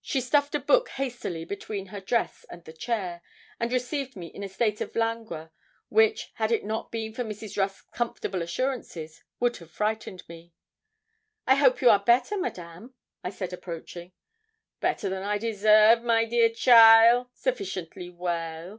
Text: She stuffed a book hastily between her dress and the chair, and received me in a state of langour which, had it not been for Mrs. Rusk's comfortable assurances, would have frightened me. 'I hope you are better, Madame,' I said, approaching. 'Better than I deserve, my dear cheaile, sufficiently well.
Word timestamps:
She 0.00 0.22
stuffed 0.22 0.54
a 0.54 0.58
book 0.58 0.88
hastily 0.88 1.44
between 1.44 1.88
her 1.88 2.00
dress 2.00 2.46
and 2.48 2.64
the 2.64 2.72
chair, 2.72 3.20
and 3.60 3.70
received 3.70 4.16
me 4.16 4.28
in 4.28 4.42
a 4.42 4.48
state 4.48 4.80
of 4.80 4.96
langour 4.96 5.50
which, 5.90 6.30
had 6.36 6.50
it 6.50 6.64
not 6.64 6.90
been 6.90 7.12
for 7.12 7.24
Mrs. 7.24 7.58
Rusk's 7.58 7.86
comfortable 7.92 8.40
assurances, 8.40 9.22
would 9.38 9.58
have 9.58 9.70
frightened 9.70 10.26
me. 10.30 10.54
'I 11.46 11.56
hope 11.56 11.82
you 11.82 11.90
are 11.90 11.98
better, 12.02 12.38
Madame,' 12.38 12.94
I 13.22 13.28
said, 13.28 13.52
approaching. 13.52 14.12
'Better 14.80 15.10
than 15.10 15.24
I 15.24 15.36
deserve, 15.36 16.02
my 16.02 16.24
dear 16.24 16.48
cheaile, 16.48 17.28
sufficiently 17.34 18.08
well. 18.08 18.78